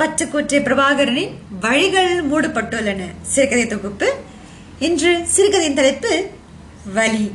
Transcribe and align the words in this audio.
பச்சைக்கூற்றை 0.00 0.60
பிரபாகரனின் 0.60 1.32
வழிகள் 1.60 2.28
மூடப்பட்டுள்ளன. 2.28 3.02
சிறுகதை 3.22 3.66
தொகுப்பு. 3.66 4.14
இன்று 4.78 5.26
சிறுகதையின் 5.26 5.74
தலைப்பு 5.74 6.28
வலி. 6.94 7.30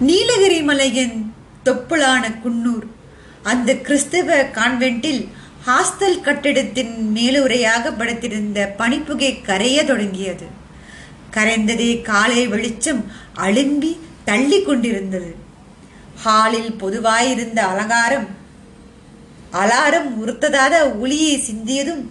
நீலகிரி 0.00 0.62
மலையின் 0.62 1.34
தொப்புளான 1.64 2.34
குன்னூர். 2.44 2.86
அந்த 3.42 3.76
கிறிஸ்தவ 3.76 4.42
கான்வென்ட்டில் 4.42 5.28
ஹாஸ்டல் 5.66 6.20
கட்டிடத்தின் 6.20 7.12
மேலுரையாக 7.14 7.98
படுத்திருந்த 7.98 8.74
பனிப்புகை 8.78 9.42
கரைய 9.42 9.84
தொடங்கியது. 9.84 10.46
கரைந்ததே 11.30 12.02
காலை 12.02 12.48
வெளிச்சம் 12.48 13.12
அழும்பி 13.36 13.96
தள்ளி 14.24 14.62
கொண்டிருந்தது. 14.62 15.34
ஹாலில் 16.22 16.72
பொதுவாயிருந்த 16.72 17.58
அலங்காரம் 17.58 18.40
அலாரம் 19.60 20.10
உறுத்ததாத 20.22 20.74
ஒளியை 21.02 21.34
சிந்தியதும் 21.48 22.02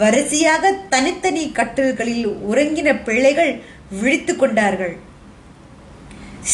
வரிசையாக 0.00 0.72
தனித்தனி 0.92 1.44
கட்டில்களில் 1.58 2.26
உறங்கின 2.50 2.88
பிள்ளைகள் 3.06 3.52
விழித்து 4.00 4.32
கொண்டார்கள். 4.36 4.94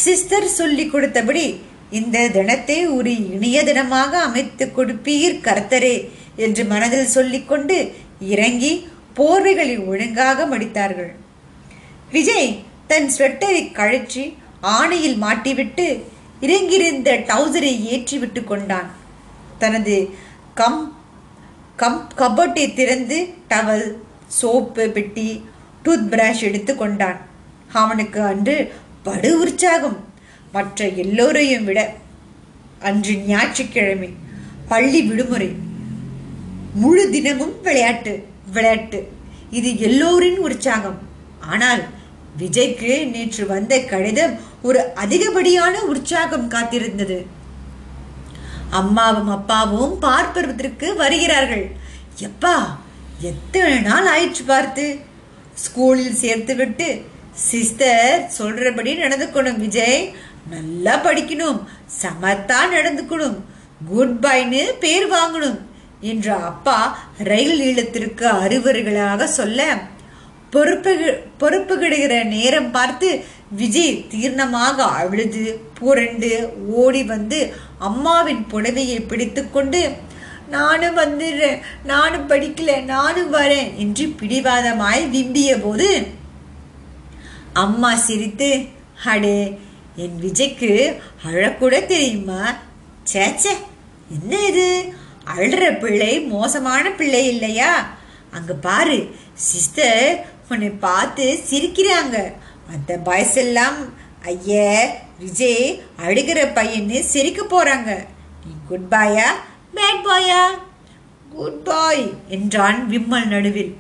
சிஸ்டர் 0.02 0.48
சொல்லிக் 0.59 0.92
கொடுத்தபடி 0.92 1.45
இந்த 1.98 2.19
தினத்தை 2.36 2.78
ஒரு 2.97 3.12
இனிய 3.34 3.59
தினமாக 3.69 4.12
அமைத்து 4.28 4.64
கொடுப்பீர் 4.77 5.42
கர்த்தரே 5.47 5.97
என்று 6.45 6.62
மனதில் 6.72 7.12
சொல்லிக்கொண்டு 7.16 7.77
இறங்கி 8.33 8.72
போர்வைகளை 9.19 9.77
ஒழுங்காக 9.91 10.47
மடித்தார்கள். 10.52 11.12
விஜய் 12.14 12.50
தன் 12.91 13.09
ஸ்வெட்டரை 13.14 13.62
கழற்றி 13.78 14.24
ஆணையில் 14.77 15.19
மாட்டிவிட்டு 15.24 15.86
இறங்கியிருந்த 16.47 17.11
டவுசரை 17.30 17.72
ஏற்றி 17.95 18.17
விட்டு 18.19 18.42
கொண்டான். 18.45 18.89
தனது 19.58 19.97
கம் 20.55 20.81
கம் 21.77 22.08
கபோர்ட்டை 22.17 22.75
திறந்து 22.75 23.19
டவல் 23.50 23.86
சோப்பு 24.27 24.89
பெட்டி 24.89 25.28
டூத் 25.84 26.08
பிரஷ் 26.11 26.42
எடுத்து 26.48 26.77
கொண்டான். 26.77 27.20
அவனுக்கு 27.72 28.20
அன்று 28.22 28.56
படு 29.03 29.30
உற்சாகம் 29.41 29.97
மற்ற 30.53 30.89
எல்லோரையும் 30.89 31.64
விட. 31.64 31.80
அன்று 32.80 33.14
ஞாயிற்றுக்கிழமை 33.14 34.11
பள்ளி 34.69 35.03
விடுமுறை 35.03 35.50
முழு 36.75 37.11
தினமும் 37.11 37.55
விளையாட்டு 37.62 38.14
விளையாட்டு. 38.53 39.00
இது 39.50 39.70
எல்லோரின் 39.80 40.39
உற்சாகம். 40.39 40.98
ஆனால் 41.41 41.83
விஜய்க்கு 42.39 43.11
நேற்று 43.11 43.47
வந்த 43.47 43.78
கடிதம் 43.84 44.34
ஒரு 44.62 44.80
அதிகப்படியான 44.95 45.80
உற்சாகம் 45.92 46.50
காத்திருந்தது. 46.50 47.19
அம்மாவும் 48.81 49.31
அப்பாவும் 49.37 49.95
பார்ப்பதற்கு 49.98 50.87
வருகிறார்கள். 50.97 51.65
எப்பா 52.28 52.56
எத்தனை 53.31 53.75
நாள் 53.81 54.09
ஆயிடுச்சு 54.14 54.45
பார்த்து? 54.47 54.84
ஸ்கூலில் 55.64 56.20
சேர்த்து 56.23 56.55
விட்டு 56.56 56.89
சிஸ்டர் 57.48 58.20
சொல்றபடி 58.39 58.92
நடந்துக்கணும் 59.05 59.61
விஜய். 59.64 60.01
நல்லா 60.55 60.95
படிக்கணும் 61.06 61.59
சமத்தா 62.03 62.61
நடந்துக்கணும் 62.77 63.37
குட் 63.91 64.17
பைன்னு 64.25 64.62
பேர் 64.83 65.07
வாங்கணும் 65.12 65.59
என்று 66.11 66.33
அப்பா 66.51 66.79
ரயில் 67.31 67.61
நீளத்திற்கு 67.61 68.27
அறிவுரைகளாக 68.45 69.27
சொல்ல 69.39 69.61
பொறுப்பு 70.53 70.92
பொறுப்புகிடுகிற 71.41 72.14
நேரம் 72.33 72.70
பார்த்து 72.70 73.09
விஜய் 73.57 73.95
தீர்ணமாக 74.12 74.79
அழுது 74.98 75.45
புரண்டு 75.79 76.33
ஓடி 76.83 77.03
வந்து 77.12 77.39
அம்மாவின் 77.83 78.47
புடவையை 78.52 79.06
பிடித்துக்கொண்டு 79.06 79.83
நானும் 80.48 80.97
வந்துடுறேன் 80.97 81.61
நானும் 81.84 82.29
படிக்கல 82.29 82.84
நானும் 82.84 83.34
வரேன் 83.34 83.77
என்று 83.77 84.05
பிடிவாதமாய் 84.20 85.02
விம்பிய 85.14 85.52
போது 85.61 85.89
அம்மா 87.52 87.95
சிரித்து 87.96 88.51
அடே 89.05 89.39
என் 89.96 90.18
விஜய்க்கு 90.23 90.70
அழக்கூட 91.27 91.86
தெரியுமா? 91.86 92.42
சேச்சே 93.12 93.52
என்ன 94.11 94.33
இது? 94.48 94.68
அழுற 95.34 95.78
பிள்ளை 95.78 96.20
மோசமான 96.27 96.84
பிள்ளை 96.90 97.28
இல்லையா? 97.28 97.73
அங்க 98.30 98.52
பாரு 98.55 98.98
சிஸ்டர் 99.48 100.07
உன்னை 100.48 100.70
பார்த்து 100.86 101.27
சிரிக்கிறாங்க. 101.51 102.17
அந்த 102.73 102.98
பாய்ஸ் 103.05 103.36
எல்லாம் 103.36 103.78
ஐய 104.24 104.52
விஜய் 105.22 105.64
அழுகிற 106.05 106.40
பையன்னு 106.58 106.98
சிரிக்க 107.12 107.40
போறாங்க. 107.52 107.90
நீ 108.44 108.52
குட் 108.70 108.88
பாயா 108.94 109.28
பேட் 109.77 110.02
பாயா 110.08 110.42
குட் 111.34 111.60
பாய் 111.68 112.05
என்றான் 112.36 112.80
விம்மல் 112.92 113.30
நடுவில். 113.34 113.72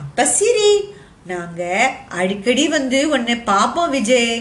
அப்ப 0.00 0.26
சிரி. 0.36 0.70
நாங்க 1.30 1.62
அடிக்கடி 2.20 2.64
வந்து 2.76 2.98
உன்னை 3.14 3.34
பார்ப்போம் 3.50 3.92
விஜய். 3.96 4.38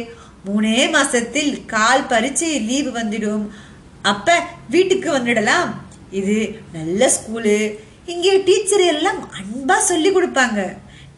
மூணே 0.47 0.77
மாசத்தில் 0.95 1.53
கால் 1.73 2.09
பறிச்சு 2.11 2.49
லீவு 2.67 2.91
வந்துடும். 2.99 3.45
அப்ப 4.11 4.37
வீட்டுக்கு 4.73 5.09
வந்துடலாம். 5.17 5.69
இது 6.19 6.35
நல்ல 6.75 7.09
ஸ்கூலு 7.15 7.55
இங்கே 8.13 8.33
டீச்சர் 8.47 8.83
எல்லாம் 8.93 9.21
அன்பா 9.39 9.77
சொல்லி 9.91 10.09
கொடுப்பாங்க. 10.11 10.59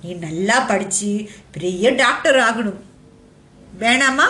நீ 0.02 0.12
நல்லா 0.28 0.58
படிச்சு 0.72 1.10
பெரிய 1.56 1.92
டாக்டர் 2.04 2.40
ஆகணும். 2.48 2.80
வேணாமா? 3.84 4.28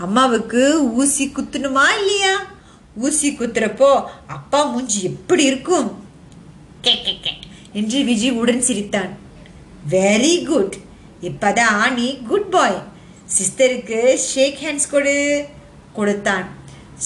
அம்மாவுக்கு 0.00 0.92
ஊசி 0.92 1.24
குத்தணுமா 1.28 1.84
இல்லையா? 1.98 2.46
ஊசி 2.96 3.30
குத்துறப்போ 3.30 4.04
அப்பா 4.26 4.64
மூஞ்சி 4.64 5.02
எப்படி 5.02 5.44
இருக்கும்? 5.44 6.04
என்று 7.72 8.04
விஜய் 8.04 8.30
உடன் 8.30 8.62
சிரித்தான். 8.62 9.18
வெரி 9.90 10.44
குட் 10.44 10.76
இப்பதான் 11.22 11.92
நீ 11.92 12.18
குட் 12.28 12.50
பாய் 12.50 12.82
சிஸ்டருக்கு 13.36 14.14
ஷேக் 14.14 14.58
ஹேண்ட்ஸ் 14.64 14.90
கொடு 14.90 15.46
கொடுத்தான். 15.92 16.48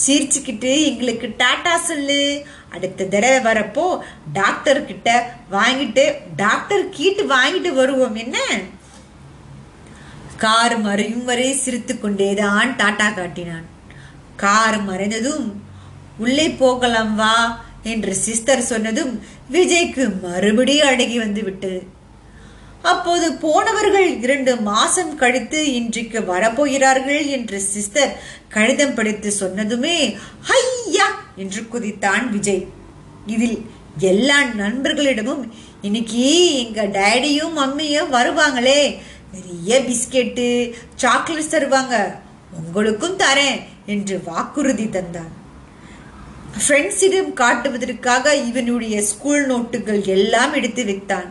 சிரிச்சுக்கிட்டு 0.06 0.84
எங்களுக்கு 0.84 1.34
டாட்டா 1.38 1.76
சொல்லு. 1.76 2.46
அடுத்த 2.72 3.04
தடவை 3.04 3.52
வரப்போ 3.52 3.98
டாக்டர் 4.32 4.86
கிட்ட 4.86 5.34
வாங்கிட்டு 5.52 6.14
டாக்டர் 6.36 6.88
கீட்டு 6.88 7.24
வாங்கிட்டு 7.24 7.72
வருவோம் 7.72 8.14
என்ன? 8.14 8.38
கார் 10.44 10.76
மறையும் 10.80 11.24
வரை 11.24 11.48
சிரித்து 11.54 11.94
கொண்டேதான் 11.98 12.70
டாட்டா 12.80 13.08
காட்டினான். 13.14 13.66
கார் 14.36 14.78
மறைந்ததும் 14.88 15.46
உள்ளே 16.18 16.46
போகலாம் 16.62 17.14
வா 17.14 17.36
என்று 17.82 18.12
சிஸ்டர் 18.26 18.62
சொன்னதும் 18.62 19.12
விஜய்க்கு 19.52 20.04
மறுபடியும் 20.22 20.88
அடங்கி 20.88 21.18
வந்து 21.18 21.42
விட்டது 21.42 21.80
அப்போது 22.82 23.26
போனவர்கள் 23.34 24.08
இரண்டு 24.20 24.52
மாசம் 24.60 25.12
கழித்து 25.16 25.60
இன்றைக்கு 25.74 26.20
வரப்போகிறார்கள் 26.20 27.22
என்று 27.36 27.58
சிஸ்டர் 27.60 28.12
கடிதம் 28.48 28.94
படித்து 28.94 29.30
சொன்னதுமே 29.40 29.96
ஹையா 30.48 31.06
என்று 31.36 31.62
குதித்தான் 31.72 32.26
விஜய். 32.30 32.64
இதில் 33.26 33.58
எல்லா 34.10 34.38
நண்பர்களிடமும் 34.60 35.42
இன்னைக்கு 35.82 36.22
எங்க 36.62 36.82
டேடியும் 36.98 37.56
மம்மியும் 37.60 38.14
வருவாங்களே 38.16 38.80
நிறைய 39.34 39.80
பிஸ்கெட்டு 39.86 40.46
சாக்லேட் 40.96 41.52
தருவாங்க. 41.54 41.94
உங்களுக்கும் 42.60 43.16
தரேன் 43.18 43.60
என்று 43.86 44.16
வாக்குறுதி 44.24 44.84
தந்தான். 44.84 45.32
ஃப்ரெண்ட்ஸிடம் 46.64 47.32
காட்டுவதற்காக 47.32 48.34
இவனுடைய 48.34 49.02
ஸ்கூல் 49.02 49.46
நோட்டுகள் 49.50 50.02
எல்லாம் 50.16 50.52
எடுத்து 50.54 50.84
வைத்தான். 50.84 51.30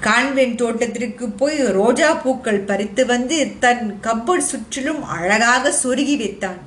கான்வென்ட் 0.00 0.54
தோட்டத்திற்கு 0.54 1.28
போய் 1.30 1.58
ரோஜா 1.72 2.14
பூக்கள் 2.14 2.60
பறித்து 2.60 3.06
வந்து 3.06 3.36
தன் 3.58 3.98
கப்போர்ட் 4.02 4.50
சுற்றிலும் 4.52 5.02
அழகாக 5.16 5.72
சொருகி 5.82 6.16
வைத்தான். 6.16 6.60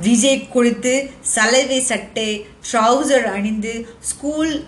விஜய் 0.00 0.48
கொடுத்து 0.48 0.92
சலவை 1.34 1.80
சட்டை 1.80 2.28
ட்ரௌசர் 2.66 3.26
அணிந்து 3.36 3.72
ஸ்கூல் 4.00 4.64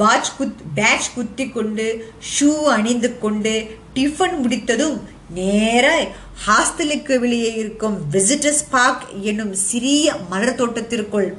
வாட்ச் 0.00 0.30
குத் 0.38 0.60
பேட்ச் 0.74 1.08
குத்தி 1.14 1.44
கொண்டு 1.48 1.86
ஷூ 2.32 2.50
அணிந்து 2.76 3.08
கொண்டு 3.18 3.52
டிஃபன் 3.94 4.36
முடித்ததும் 4.42 4.96
நேராய் 5.34 6.08
ஹாஸ்டலுக்கு 6.44 7.14
வெளியே 7.18 7.50
இருக்கும் 7.62 7.96
விசிட்டர்ஸ் 8.12 8.64
பார்க் 8.70 9.04
என்னும் 9.22 9.54
சிறிய 9.68 10.14
மலர் 10.30 10.58
தோட்டத்திற்குள் 10.60 11.30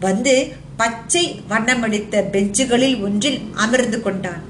வந்து 0.00 0.34
பச்சை 0.76 1.24
வண்ணமடித்த 1.48 2.20
பெஞ்சுகளில் 2.32 2.96
ஒன்றில் 3.02 3.40
அமர்ந்து 3.54 3.98
கொண்டான். 4.02 4.42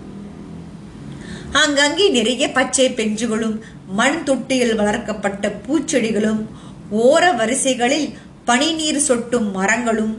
அங்கங்கே 1.53 2.07
நிறைய 2.09 2.45
பச்சை 2.53 2.87
பெஞ்சுகளும் 2.91 3.57
மண் 3.99 4.21
தொட்டியில் 4.25 4.75
வளர்க்கப்பட்ட 4.75 5.53
பூச்செடிகளும் 5.65 6.43
ஓர 7.05 7.23
வரிசைகளில் 7.37 8.09
பனிநீர் 8.47 9.01
சொட்டும் 9.09 9.49
மரங்களும் 9.51 10.15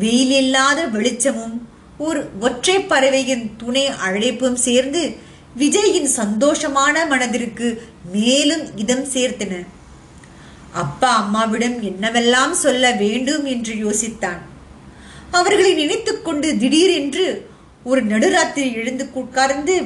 வெயிலில்லாத 0.00 0.80
வெளிச்சமும் 0.90 1.56
ஒரு 1.98 2.30
ஒற்றை 2.40 2.80
பறவையின் 2.80 3.56
துணை 3.56 3.86
அழைப்பும் 3.86 4.54
சேர்ந்து 4.54 5.16
விஜயின் 5.58 6.08
சந்தோஷமான 6.16 7.06
மனதிற்கு 7.08 7.82
மேலும் 8.12 8.76
இதம் 8.76 9.04
சேர்த்தன. 9.04 9.64
அப்பா 10.72 11.16
அம்மாவிடம் 11.16 11.82
என்னவெல்லாம் 11.82 12.50
சொல்ல 12.50 12.92
வேண்டும் 12.92 13.44
என்று 13.44 13.74
யோசித்தான். 13.74 14.40
அவர்களை 15.30 15.74
நினைத்துக்கொண்டு 15.74 16.58
திடீரென்று 16.58 17.48
ஒரு 17.84 18.04
நடுராத்திரி 18.06 18.72
எழுந்து 18.74 19.08
உட்கார்ந்து 19.12 19.82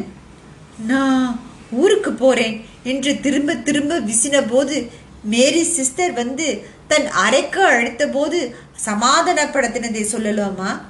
நான் 0.86 1.40
ஊருக்கு 1.70 2.12
போறேன் 2.12 2.64
என்று 2.82 3.20
திரும்ப 3.20 3.54
திரும்ப 3.54 4.00
விசின 4.00 4.48
போது 4.48 4.90
மேரி 5.22 5.62
சிஸ்டர் 5.62 6.12
வந்து 6.12 6.64
தன் 6.88 7.06
அறைக்கு 7.06 7.64
அழைத்த 7.64 8.08
போது 8.08 8.54
சமாதானப்படுத்தினதை 8.86 10.04
சொல்லலாமா? 10.12 10.80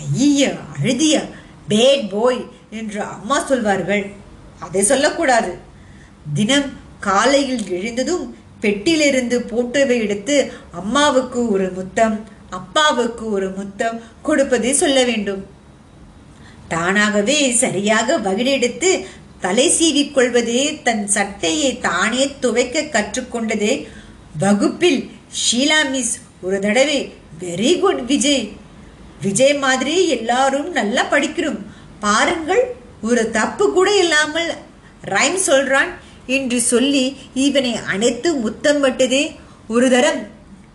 ஐயா 0.00 0.50
அழுதிய 0.74 1.16
பேட் 1.70 2.04
போய் 2.14 2.40
என்று 2.78 3.00
அம்மா 3.14 3.38
சொல்வார்கள். 3.50 4.04
அதை 4.64 4.82
சொல்லக்கூடாது. 4.90 5.52
தினம் 6.38 6.68
காலையில் 7.06 7.64
எழுந்ததும் 7.78 8.26
பெட்டியிலிருந்து 8.62 9.36
போட்டவை 9.52 9.96
எடுத்து 10.04 10.36
அம்மாவுக்கு 10.80 11.40
ஒரு 11.54 11.68
முத்தம் 11.78 12.16
அப்பாவுக்கு 12.58 13.24
ஒரு 13.36 13.48
முத்தம் 13.58 13.96
கொடுப்பதை 14.26 14.72
சொல்ல 14.82 14.98
வேண்டும். 15.10 15.42
தானாகவே 16.72 17.38
சரியாக 17.62 18.18
வகிடெடுத்து 18.26 18.90
தலை 19.44 19.66
சீவிக் 19.76 20.14
கொள்வதே 20.14 20.62
தன் 20.86 21.04
சட்டையை 21.16 21.70
தானே 21.86 22.24
துவைக்க 22.40 22.82
கற்றுக்கொண்டதே 22.96 23.72
வகுப்பில் 24.42 25.00
ஷீலா 25.40 25.78
மிஸ் 25.90 26.14
ஒரு 26.46 26.58
தடவை 26.66 26.98
வெரி 27.40 27.72
குட் 27.80 28.02
விஜய் 28.10 28.44
விஜய் 29.22 29.56
மாதிரி 29.64 29.94
எல்லாரும் 30.16 30.68
நல்லா 30.78 31.02
படிக்கிறோம். 31.10 31.60
பாருங்கள் 32.04 32.62
ஒரு 33.02 33.22
தப்பு 33.30 33.64
கூட 33.72 33.88
இல்லாமல் 33.96 34.50
ரைம் 35.14 35.38
சொல்றான் 35.46 35.90
என்று 36.26 36.60
சொல்லி 36.60 37.04
இவனை 37.34 37.74
அனைத்து 37.94 38.28
முத்தம் 38.34 38.80
விட்டதே. 38.80 39.22
ஒரு 39.68 39.86
தரம் 39.90 40.20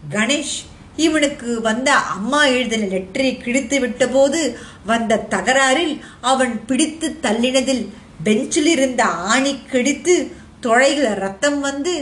கணேஷ் 0.10 0.56
இவனுக்கு 0.96 1.62
வந்த 1.62 1.90
அம்மா 2.16 2.42
எழுதின 2.46 2.86
லெட்டரை 2.86 3.32
கிழித்து 3.44 3.78
விட்டபோது 3.80 4.42
வந்த 4.86 5.26
தகராறில் 5.30 5.96
அவன் 6.22 6.54
பிடித்து 6.66 7.08
தள்ளினதில் 7.24 7.84
பெஞ்சில் 8.24 8.70
இருந்த 8.76 9.04
ஆணி 9.34 9.54
கெடித்து 9.72 10.14
தொழையில் 10.62 11.10
ரத்தம் 11.24 11.60
வந்து 11.60 11.96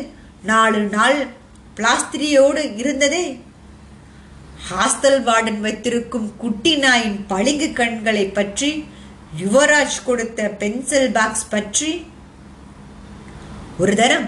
நாலு 0.43 0.81
நாள் 0.95 1.19
பிளாஸ்திரியோடு 1.77 2.63
இருந்ததே. 2.77 3.25
ஹாஸ்டல் 4.67 5.19
வார்டன் 5.23 5.61
வைத்திருக்கும் 5.61 6.27
குட்டி 6.37 6.73
நாயின் 6.77 7.17
பளிங்கு 7.27 7.67
கண்களை 7.73 8.25
பற்றி 8.31 8.69
யுவராஜ் 9.39 9.97
கொடுத்த 10.05 10.49
பென்சில் 10.59 11.09
பாக்ஸ் 11.11 11.47
பற்றி 11.49 11.91
ஒரு 13.77 13.93
தரம் 13.95 14.27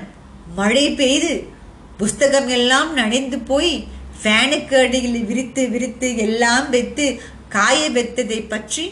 மழை 0.56 0.86
பெய்து 0.96 1.34
புஸ்தகம் 1.98 2.50
எல்லாம் 2.50 2.90
நனைந்து 2.94 3.38
போய் 3.44 3.74
ஃபேனுக்கு 4.20 4.76
அடியில் 4.78 5.20
விரித்து 5.26 5.64
விரித்து 5.70 6.10
எல்லாம் 6.18 6.68
வெத்து 6.70 7.06
காய 7.50 7.80
வெத்ததை 7.90 8.40
பற்றி 8.48 8.86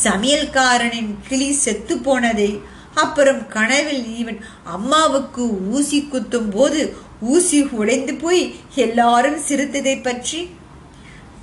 சமையல்காரனின் 0.00 1.12
கிளி 1.28 1.48
செத்து 1.58 1.94
போனதை 2.00 2.50
அப்புறம் 2.96 3.40
கனவில் 3.48 4.04
ஈவன் 4.18 4.40
அம்மாவுக்கு 4.68 5.44
ஊசி 5.70 6.00
குத்தும் 6.04 6.50
போது 6.50 6.80
ஊசி 7.20 7.62
உடைந்து 7.62 8.14
போய் 8.14 8.54
எல்லாரும் 8.74 9.36
சிரித்ததை 9.36 10.02
பற்றி 10.02 10.50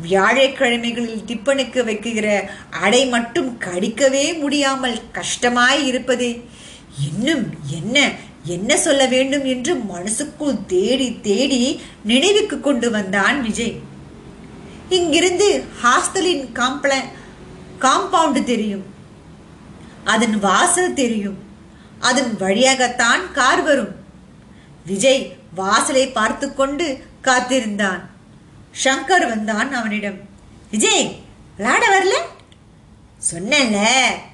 வியாழக்கிழமைகளில் 0.01 1.23
டிப்பனுக்கு 1.25 1.79
வைக்கிற 1.83 2.41
அடை 2.69 3.05
மட்டும் 3.05 3.57
கடிக்கவே 3.57 4.33
முடியாமல் 4.33 4.99
கஷ்டமாய் 5.13 5.85
இருப்பதே. 5.85 6.49
இன்னும் 7.11 7.49
என்ன 7.69 8.11
என்ன 8.43 8.77
சொல்ல 8.77 9.05
வேண்டும் 9.05 9.45
என்று 9.45 9.75
மனசுக்குள் 9.75 10.65
தேடி 10.65 11.19
தேடி 11.21 11.81
நினைவுக்கு 12.03 12.59
கொண்டு 12.59 12.91
வந்தான் 12.91 13.41
விஜய். 13.41 13.79
இங்கிருந்து 14.89 15.63
ஹாஸ்டலின் 15.83 16.47
காம்ப்ள 16.53 16.93
காம்பவுண்டு 17.79 18.43
தெரியும். 18.43 18.85
அதன் 20.03 20.39
வாசல் 20.39 20.93
தெரியும். 20.93 21.37
அதன் 21.99 22.37
வழியாகத்தான் 22.37 23.31
கார் 23.31 23.61
வரும். 23.61 23.95
விஜய் 24.85 25.36
வாசலை 25.57 26.07
பார்த்து 26.07 26.55
கொண்டு 26.55 26.85
காத்திருந்தான். 27.21 28.09
ஷங்கர் 28.83 29.27
வந்தான் 29.27 29.73
அவனிடம். 29.73 30.17
விஜய் 30.71 31.21
விளையாட 31.57 31.85
வரல? 31.85 32.15
சொன்னேன்ல 33.31 33.85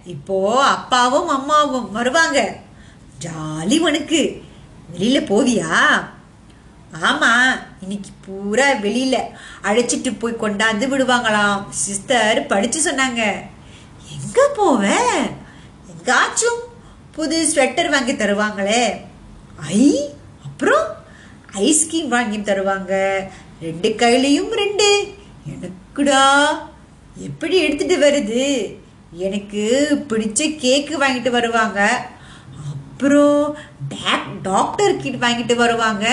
இப்போ 0.05 0.63
அப்பாவும் 0.63 1.27
அம்மாவும் 1.27 1.91
வருவாங்க. 1.91 2.55
ஜாலி 3.21 3.79
உனக்கு. 3.79 4.43
வெளியில 4.97 5.21
போவியா? 5.29 6.03
ஆமா 7.01 7.61
இன்னைக்கு 7.81 8.09
பூரா 8.25 8.69
வெளியில. 8.69 9.15
அழைச்சிட்டு 9.63 10.19
போய் 10.19 10.41
கொண்டாந்து 10.41 10.87
விடுவாங்களாம். 10.91 11.69
சிஸ்டர் 11.69 12.45
படிச்சு 12.45 12.91
சொன்னாங்க. 12.91 13.21
எங்க 14.11 14.49
போவேன் 14.55 15.29
எங்காச்சும். 15.87 16.59
புது 17.11 17.51
ஸ்வெட்டர் 17.55 17.89
வாங்கி 17.89 18.13
தருவாங்களே. 18.13 19.01
ஐ 19.67 20.13
அப்புறம்? 20.45 21.01
ஐஸ்கிரீம் 21.61 22.07
வாங்கி 22.07 22.37
தருவாங்க. 22.37 22.93
ரெண்டு 23.61 23.89
கையிலையும் 24.01 24.51
ரெண்டு. 24.61 24.87
எனக்குடா 25.53 26.23
எப்படி 27.27 27.55
எடுத்துட்டு 27.65 27.97
வருது? 28.05 28.45
எனக்கு 29.25 29.63
பிடிச்ச 30.09 30.41
கேக்கு 30.63 30.95
வாங்கிட்டு 31.03 31.29
வருவாங்க. 31.29 31.79
அப்புறம் 32.71 33.57
டாக் 33.89 34.41
டாக்டர் 34.41 34.95
கிட் 35.03 35.23
வாங்கிட்டு 35.23 35.55
வருவாங்க. 35.55 36.07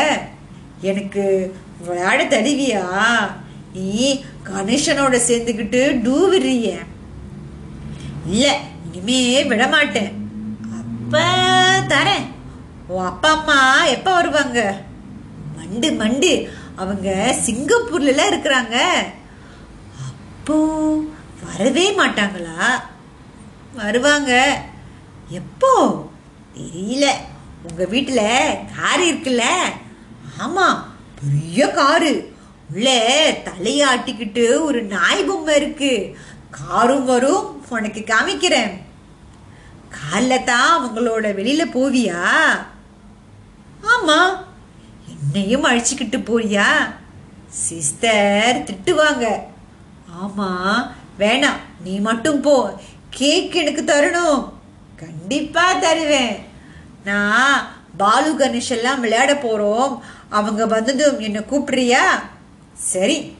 எனக்கு 0.90 1.24
விளையாட 1.86 2.24
தருவியா? 2.24 2.84
நீ 3.74 4.24
கணேசனோட 4.44 5.16
சேர்ந்துக்கிட்டு 5.28 5.82
டூவிடுறிய 6.06 6.68
இல்லை 8.26 8.52
இனிமே 8.86 9.44
விட 9.44 9.66
மாட்டேன் 9.74 10.12
தரேன். 11.92 12.26
உன் 12.86 13.04
அப்பா 13.04 13.30
அம்மா 13.38 13.84
எப்போ 13.96 14.10
வருவாங்க? 14.14 14.60
மண்டு 15.70 15.92
மண்டு. 15.92 16.50
அவங்க 16.76 17.36
சிங்கப்பூர்லலாம் 17.46 18.30
இருக்கிறாங்க. 18.30 18.76
அப்போ 20.06 20.56
வரவே 21.44 21.96
மாட்டாங்களா? 21.96 22.64
வருவாங்க. 23.74 24.62
எப்போ? 25.28 26.04
தெரியல. 26.56 27.06
உங்கள் 27.70 27.88
வீட்டில் 27.88 28.56
கார் 28.76 29.00
இருக்குல்ல? 29.00 29.42
ஆமாம் 30.38 30.94
பெரிய 31.22 31.70
காரு. 31.70 32.32
உள்ளே 32.72 33.32
தலையாட்டிக்கிட்டு 33.32 34.60
ஒரு 34.60 34.82
நாய் 34.82 35.24
பொம்மை 35.24 35.56
இருக்கு. 35.56 36.16
காரும் 36.50 37.04
வரும் 37.04 37.68
உனக்கு 37.68 38.00
காமிக்கிறேன். 38.00 38.82
காலில் 39.88 40.44
தான் 40.44 40.68
அவங்களோட 40.78 41.34
வெளியில் 41.34 41.74
போவியா? 41.74 42.22
ஆமாம் 43.82 44.48
என்னையும் 45.22 45.64
அழிச்சிக்கிட்டு 45.64 46.22
போறியா? 46.22 46.64
சிஸ்டர் 47.48 48.62
திட்டுவாங்க. 48.62 49.28
ஆமா 50.22 50.56
வேணாம் 51.18 51.58
நீ 51.84 51.98
மட்டும் 51.98 52.40
போ. 52.40 52.74
கேக் 53.10 53.54
எனக்கு 53.54 53.82
தரணும். 53.82 54.52
கண்டிப்பா 54.96 55.72
தருவேன். 55.72 56.36
நான் 57.04 57.68
பாலு 57.96 58.34
கணேஷ் 58.38 58.68
எல்லாம் 58.68 59.00
விளையாட 59.00 59.32
போறோம். 59.32 59.98
அவங்க 60.28 60.66
வந்ததும் 60.66 61.20
என்னை 61.20 61.40
கூப்பிடுறியா? 61.40 62.04
சரி. 62.74 63.36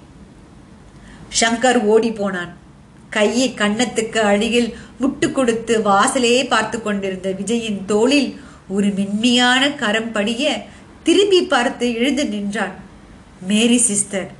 சங்கர் 1.40 1.80
ஓடி 1.80 2.12
போனான். 2.12 2.56
கையை 3.10 3.54
கன்னத்துக்கு 3.56 4.18
அடியில் 4.18 4.78
முட்டு 5.00 5.32
கொடுத்து 5.32 5.78
வாசலே 5.78 6.49
பார்த்து 6.49 6.82
கொண்டிருந்த 6.82 7.30
விஜயின் 7.30 7.84
தோளில் 7.84 8.40
ஒரு 8.68 8.88
மென்மையான 8.88 9.70
கரம் 9.70 10.12
படிய 10.12 10.66
திரும்பி 11.02 11.42
பார்த்து 11.42 11.95
எழுந்து 11.95 12.26
நின்றான் 12.26 12.75
மேரி 13.40 13.78
சிஸ்டர். 13.78 14.33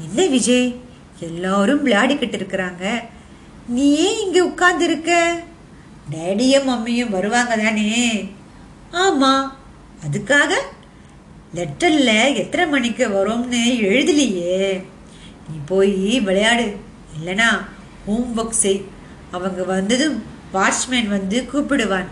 என்ன 0.00 0.26
விஜய். 0.26 0.80
எல்லாரும் 1.20 1.86
விளையாடிக்கிட்டு 1.86 2.36
இருக்கிறாங்க. 2.36 3.00
நீ 3.68 3.94
ஏன் 3.94 4.18
இங்கே 4.18 4.46
உட்கார்ந்துருக்க? 4.46 5.38
டேடியும் 6.10 6.68
மம்மியும் 6.68 7.10
வருவாங்க 7.10 7.56
தானே. 7.56 8.32
ஆமாம் 8.90 9.56
அதுக்காக 10.04 10.52
லெட்டரில் 11.54 12.34
எத்தனை 12.34 12.66
மணிக்கு 12.66 13.08
வரோம்னு 13.08 13.78
எழுதலையே. 13.80 14.84
நீ 15.50 15.56
போய் 15.66 16.20
விளையாடு. 16.20 16.76
இல்லைனா 17.18 17.64
ஹோம்ஒர்க் 18.08 18.48
செய். 18.48 18.84
அவங்க 19.30 19.64
வந்ததும் 19.64 20.22
வாட்ச்மேன் 20.54 21.08
வந்து 21.08 21.48
கூப்பிடுவான். 21.52 22.06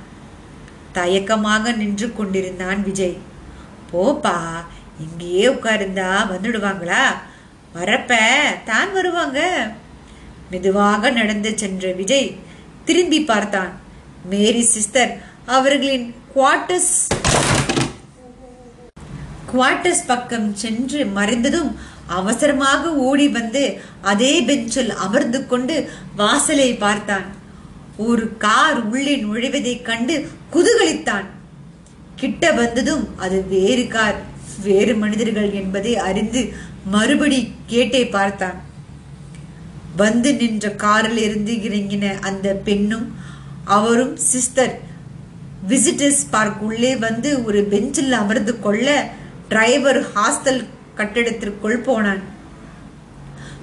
தயக்கமாக 0.93 1.73
நின்று 1.73 2.13
கொண்டிருந்தான் 2.13 2.83
விஜய். 2.83 3.33
போப்பா 3.93 4.37
இங்கேயே 5.05 5.47
உட்காருந்தா 5.49 6.09
வந்துடுவாங்களா? 6.33 7.05
வரப்ப 7.77 8.13
தான் 8.65 8.93
வருவாங்க. 8.93 9.41
மெதுவாக 10.51 11.11
நடந்து 11.11 11.51
சென்ற 11.59 11.93
விஜய் 12.01 12.29
திரும்பி 12.85 13.21
பார்த்தான். 13.31 13.73
மேரி 14.33 14.63
சிஸ்டர் 14.75 15.13
அவர்களின் 15.57 16.07
குவார்ட்டர்ஸ் 16.35 16.95
குவார்ட்டர்ஸ் 19.53 20.07
பக்கம் 20.07 20.55
சென்று 20.63 21.01
மறைந்ததும் 21.17 21.73
அவசரமாக 22.19 22.93
ஓடி 23.09 23.27
வந்து 23.29 23.63
அதே 24.03 24.33
பெஞ்சில் 24.43 24.93
அமர்ந்து 25.05 25.41
கொண்டு 25.47 25.77
வாசலை 26.17 26.75
பார்த்தான். 26.85 27.27
ஒரு 27.97 28.25
கார் 28.45 28.81
உள்ளே 28.85 29.15
நுழைவதைக் 29.25 29.85
கண்டு 29.89 30.15
குதூகலித்தான். 30.55 31.27
கிட்ட 32.25 32.53
வந்ததும் 32.61 33.05
அது 33.19 33.39
வேறு 33.55 33.87
கார் 33.95 34.21
வேறு 34.67 34.93
மனிதர்கள் 34.95 35.51
என்பதை 35.53 35.93
அறிந்து 36.09 36.43
மறுபடி 36.93 37.39
கேட்டே 37.69 38.03
பார்த்தான். 38.11 38.59
வந்து 39.97 40.31
நின்ற 40.35 40.67
காரில் 40.85 41.21
இருந்து 41.27 41.53
இறங்கின 41.67 42.07
அந்த 42.21 42.49
பெண்ணும் 42.67 43.07
அவரும் 43.65 44.17
சிஸ்டர் 44.17 44.75
விசிட்டர்ஸ் 45.69 46.25
பார்க் 46.31 46.63
உள்ளே 46.63 46.93
வந்து 46.97 47.31
ஒரு 47.45 47.61
பெஞ்சில் 47.73 48.13
அமர்ந்து 48.13 48.55
கொள்ள 48.61 48.89
டிரைவர் 49.49 50.01
ஹாஸ்டல் 50.15 50.63
கட்டிடத்திற்குள் 50.97 51.85
போனான். 51.89 52.23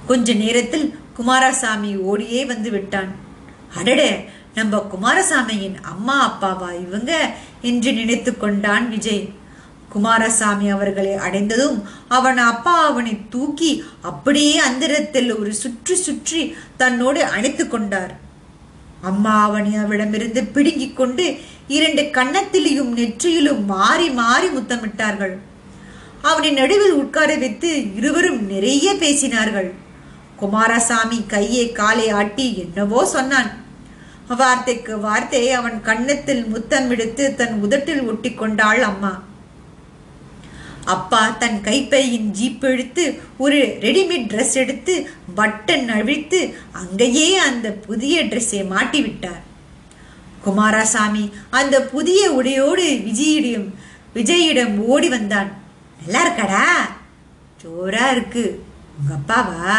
கொஞ்ச 0.06 0.32
நேரத்தில் 0.44 0.86
குமாரசாமி 1.14 1.92
ஓடியே 2.10 2.42
வந்து 2.44 2.70
விட்டான். 2.70 3.10
அடடே 3.78 4.10
நம்ம 4.54 4.80
குமாரசாமியின் 4.92 5.78
அம்மா 5.92 6.16
அப்பாவா 6.28 6.70
இவங்க? 6.86 7.12
என்று 7.62 7.92
நினைத்து 7.92 8.36
கொண்டான் 8.36 8.88
விஜய். 8.88 9.24
குமாரசாமி 9.88 10.68
அவர்களை 10.68 11.14
அடைந்ததும் 11.14 11.78
அவன் 12.08 12.38
அப்பா 12.38 12.86
அவனை 12.86 13.14
தூக்கி 13.28 13.84
அப்படியே 14.00 14.58
அந்தரத்தில் 14.58 15.36
ஒரு 15.36 15.54
சுற்றி 15.54 15.94
சுற்றி 15.94 16.54
தன்னோடு 16.76 17.24
அணைத்து 17.24 17.68
கொண்டார். 17.68 18.12
அம்மா 19.02 19.42
அவனை 19.44 19.76
அவளிடமிருந்து 19.76 20.42
பிடுங்கிக் 20.44 20.96
கொண்டு 20.96 21.24
இரண்டு 21.68 22.02
கன்னத்திலையும் 22.02 22.92
நெற்றியிலும் 22.98 23.64
மாறி 23.64 24.10
மாறி 24.10 24.46
முத்தமிட்டார்கள். 24.46 25.34
அவனை 26.22 26.50
நடுவில் 26.50 26.92
உட்கார 26.92 27.30
வைத்து 27.36 27.94
இருவரும் 27.94 28.46
நிறைய 28.46 28.94
பேசினார்கள். 28.94 29.70
குமாரசாமி 30.36 31.18
கையை 31.26 31.72
காலை 31.72 32.08
ஆட்டி 32.10 32.58
என்னவோ 32.58 33.04
சொன்னான். 33.06 33.50
வார்த்தைக்கு 34.28 35.00
வார்த்தை 35.00 35.50
அவன் 35.50 35.80
கன்னத்தில் 35.80 36.44
முத்தம் 36.44 36.88
விடுத்து 36.88 37.34
தன் 37.34 37.60
உதட்டில் 37.60 38.02
ஒட்டி 38.02 38.34
கொண்டாள் 38.34 38.82
அம்மா. 38.82 39.22
அப்பா 40.84 41.28
தன் 41.28 41.60
கைப்பையின் 41.60 42.30
ஜீப் 42.30 42.64
எடுத்து 42.64 43.20
ஒரு 43.38 43.56
ரெடிமேட் 43.80 44.28
ட்ரெஸ் 44.32 44.54
எடுத்து 44.54 45.10
பட்டன் 45.36 45.88
அழித்து 45.88 46.54
அங்கேயே 46.72 47.36
அந்த 47.36 47.70
புதிய 47.70 48.24
ட்ரெஸ்ஸை 48.24 48.68
மாட்டி 48.68 49.02
விட்டார் 49.02 49.42
குமாரசாமி 50.42 51.32
அந்த 51.50 51.82
புதிய 51.82 52.30
உடையோடு 52.30 52.86
விஜயிடம் 52.88 53.68
விஜயிடம் 54.14 54.78
ஓடி 54.78 55.08
வந்தான். 55.08 55.60
நல்லா 56.00 56.26
இருக்கடா 56.26 56.64
ஜோரா 57.62 58.10
இருக்கு. 58.10 58.62
உங்க 58.98 59.12
அப்பாவா? 59.18 59.76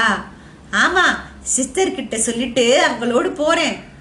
ஆமா 0.71 1.15
சிஸ்டர் 1.41 1.95
கிட்ட 1.95 2.17
சொல்லிட்டு 2.17 2.81
அவங்களோடு 2.87 3.29
போறேன். 3.29 3.91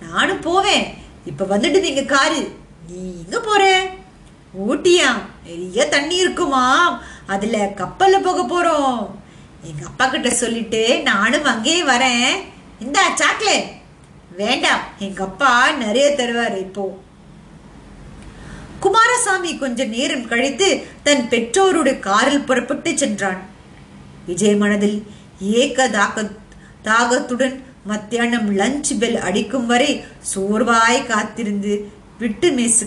நானும் 0.00 0.40
போவேன். 0.40 0.94
இப்ப 1.24 1.44
வந்துடுவீங்க 1.44 2.04
காரு. 2.04 2.56
நீ 2.88 3.14
எங்க 3.24 3.40
போற? 3.40 3.86
ஊட்டியா? 4.68 5.08
நிறைய 5.44 5.88
தண்ணி 5.88 6.16
இருக்குமா? 6.16 7.00
அதுல 7.26 7.72
கப்பல்ல 7.76 8.22
போக 8.22 8.40
போறோம். 8.42 9.10
எங்க 9.62 9.86
அப்பா 9.86 10.06
கிட்ட 10.06 10.30
சொல்லிட்டு 10.30 11.02
நானும் 11.02 11.44
அங்கேயே 11.44 11.82
வரேன். 11.82 12.36
இந்தா 12.80 13.14
சாக்லேட் 13.14 13.76
வேண்டாம் 14.36 14.80
எங்க 14.98 15.24
அப்பா 15.24 15.70
நிறைய 15.70 16.14
தருவாரு 16.16 16.58
இப்போ. 16.58 16.98
குமாரசாமி 18.80 19.58
கொஞ்ச 19.58 19.84
நேரம் 19.84 20.28
கழித்து 20.28 20.86
தன் 21.02 21.28
பெற்றோருடைய 21.28 21.98
காரில் 21.98 22.44
புறப்பட்டு 22.44 22.98
சென்றான். 22.98 23.46
விஜய் 24.26 24.56
மனதில் 24.56 25.06
ஏக்க 25.40 25.88
தாக 25.88 26.30
தாகத்துடன் 26.84 27.62
மத்தியானம் 27.90 28.48
லஞ்ச் 28.60 28.90
பெல் 29.00 29.18
அடிக்கும் 29.28 29.68
வரை 29.72 29.90
சோர்வாய் 30.32 31.00
காத்திருந்து 31.12 31.74
விட்டு 32.22 32.48
மெஸ்ஸு 32.58 32.86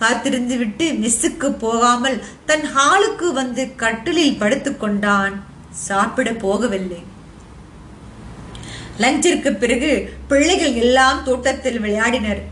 காத்திருந்து 0.00 0.54
விட்டு 0.60 0.86
மெஸ்ஸுக்கு 1.02 1.48
போகாமல் 1.64 2.16
தன் 2.48 2.64
ஹாலுக்கு 2.76 3.26
வந்து 3.40 3.64
கட்டிலில் 3.82 4.40
படுத்துக்கொண்டான் 4.42 5.34
சாப்பிட 5.86 6.30
போகவில்லை. 6.44 7.00
லஞ்சிற்கு 9.02 9.50
பிறகு 9.62 9.92
பிள்ளைகள் 10.30 10.74
எல்லாம் 10.84 11.20
தோட்டத்தில் 11.28 11.78
விளையாடினர். 11.84 12.42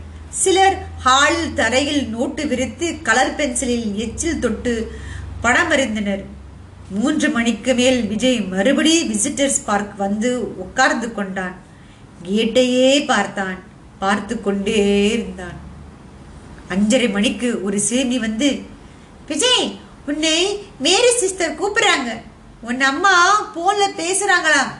சிலர் 0.41 0.77
ஹாலில் 1.05 1.53
தரையில் 1.59 2.03
நோட்டு 2.13 2.43
விரித்து 2.51 2.87
கலர் 3.07 3.35
பென்சிலில் 3.39 3.87
எச்சில் 4.05 4.41
தொட்டு 4.43 4.73
படமறிந்தனர் 5.43 6.23
மூன்று 6.89 7.29
மணிக்கு 7.29 7.73
மேல் 7.73 8.07
விஜய் 8.07 8.41
மறுபடி 8.41 8.93
விசிட்டர்ஸ் 9.09 9.59
பார்க் 9.65 9.93
வந்து 9.97 10.57
உட்கார்ந்து 10.57 11.13
கொண்டான். 11.13 11.55
கேட்டையே 12.23 13.05
பார்த்தான். 13.05 13.57
பார்த்து 13.99 14.41
கொண்டே 14.41 15.09
இருந்தான். 15.11 15.57
அஞ்சரை 16.69 17.11
மணிக்கு 17.11 17.63
ஒரு 17.63 17.81
சேமி 17.89 18.17
வந்து 18.19 18.61
விஜய் 19.27 19.79
உன்னை 20.07 20.63
மேரி 20.79 21.11
சிஸ்டர் 21.19 21.59
கூப்பிடுறாங்க. 21.59 22.21
உன் 22.61 22.81
அம்மா 22.81 23.13
போன்ல 23.55 23.83
பேசுறாங்களாம் 23.97 24.71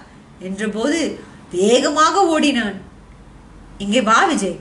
என்றபோது 0.42 1.20
வேகமாக 1.52 2.26
ஓடினான். 2.26 2.82
இங்கே 3.78 4.02
வா 4.02 4.26
விஜய் 4.26 4.60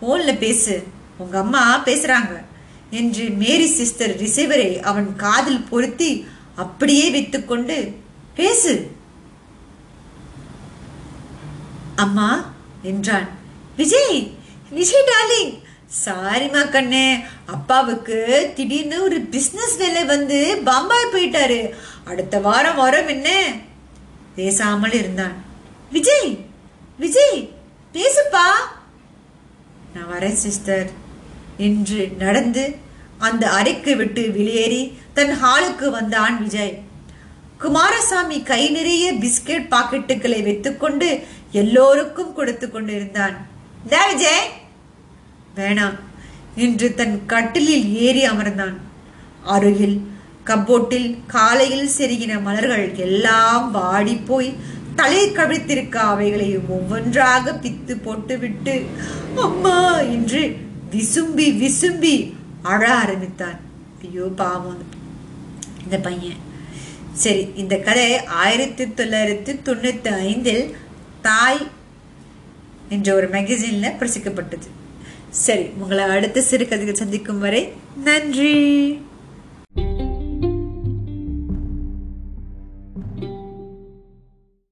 போன்ல 0.00 0.38
பேசு. 0.38 0.82
உங்க 1.18 1.38
அம்மா 1.38 1.84
பேசுறாங்க 1.84 2.42
என்று 2.90 3.28
மேரி 3.28 3.66
சிஸ்டர் 3.66 4.16
ரிசீவரை 4.22 4.80
அவன் 4.80 5.16
காதில் 5.16 5.66
பொருத்தி 5.70 6.26
அப்படியே 6.56 7.10
வைத்துக்கொண்டு 7.10 8.00
பேசு. 8.34 8.90
அம்மா 11.96 12.52
என்றான். 12.82 13.28
விஜய் 13.76 14.36
விஜய் 14.70 15.04
டார்லிங் 15.04 15.62
சாரிமா 16.04 16.68
கண்ணே 16.68 17.18
அப்பாவுக்கு 17.46 18.52
திடீர்னு 18.54 19.02
ஒரு 19.02 19.20
பிஸ்னஸ் 19.20 19.76
வேலை 19.78 20.04
வந்து 20.04 20.60
பம்பாய் 20.64 21.12
போயிட்டாரு. 21.12 21.70
அடுத்த 22.04 22.40
வாரம் 22.40 22.76
வரும் 22.76 23.08
என்ன? 23.08 23.52
பேசாமல் 24.34 24.92
இருந்தான். 24.92 25.32
விஜய் 25.92 26.46
விஜய் 26.98 27.52
பேசுப்பா. 27.92 28.48
நான் 29.94 30.10
வரேன் 30.12 30.32
சிஸ்டர் 30.32 30.90
என்று 31.56 32.12
நடந்து 32.18 32.76
அந்த 33.18 33.50
அறைக்கு 33.50 33.96
விட்டு 33.96 34.30
வெளியேறி 34.30 34.82
தன் 35.14 35.34
ஹாலுக்கு 35.42 35.90
வந்தான் 35.90 36.42
விஜய். 36.42 36.82
குமாரசாமி 37.58 38.42
கை 38.42 38.70
நிறைய 38.70 39.12
பிஸ்கெட் 39.12 39.70
பாக்கெட்டுகளை 39.70 40.42
வைத்துக்கொண்டு 40.42 41.08
எல்லோருக்கும் 41.52 42.34
கொடுத்து 42.34 42.70
கொண்டிருந்தான். 42.70 43.36
விஜய்! 43.84 44.46
வேணாம் 45.56 45.96
என்று 46.54 46.94
தன் 46.94 47.26
கட்டிலில் 47.26 47.94
ஏறி 47.94 48.28
அமர்ந்தான். 48.28 48.76
அருகில் 49.44 50.00
கப்போட்டில் 50.44 51.18
காலையில் 51.26 51.90
செருகின 51.98 52.42
மலர்கள் 52.42 52.92
எல்லாம் 52.96 53.74
வாடிப்போய் 53.74 54.56
தலை 54.96 55.32
கவிழ்த்திருக்க 55.32 55.92
அவைகளை 55.92 56.58
ஒவ்வொன்றாக 56.68 57.52
பித்து 57.52 57.94
போட்டுவிட்டு 57.96 58.74
அம்மா! 59.36 59.92
என்று 60.00 60.42
விசும்பி 60.90 61.58
விசும்பி 61.58 62.34
அழ 62.72 62.82
ஆரம்பித்தான். 62.94 63.58
ஐயோ 64.02 64.24
பாவம். 64.40 64.84
அந்த 65.84 65.84
இந்த 65.84 65.98
பையன். 65.98 66.40
சரி 67.12 67.42
இந்த 67.54 67.74
கதை 67.78 68.24
ஆயிரத்தி 68.24 68.84
தொள்ளாயிரத்தி 68.84 69.52
தொண்ணூத்தி 69.64 70.12
ஐந்தில் 70.26 70.76
தாய் 71.22 71.66
என்ற 72.88 73.14
ஒரு 73.14 73.28
மேகசினில் 73.28 73.98
பிரசிக்கப்பட்டது. 74.00 74.68
சரி 75.30 75.64
உங்களை 75.78 76.04
அடுத்த 76.04 76.40
சிறுகதைகள் 76.40 77.02
சந்திக்கும் 77.02 77.38
வரை 77.38 77.72
நன்றி. 78.04 78.54